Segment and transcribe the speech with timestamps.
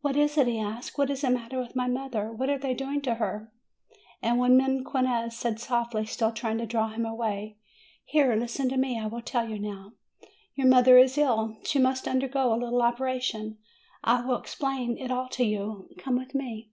[0.00, 0.98] "What is it," he asked.
[0.98, 2.32] "What is the matter with my mother?
[2.32, 3.52] What are they doing to her?"
[4.20, 7.56] And then Mequinez said softly, still trying to draw SUMMER 295 him away:
[8.04, 8.34] "Here!
[8.34, 8.98] Listen to me.
[8.98, 9.92] I will tell you now.
[10.56, 13.58] Your mother is ill; she must undergo a little operation;
[14.02, 16.72] I will explain it all to you: come with me."